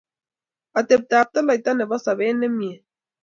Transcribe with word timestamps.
Atepto 0.79 1.13
kotoloita 1.21 1.71
nebo 1.73 1.95
sopet 2.03 2.35
nemie 2.39 2.75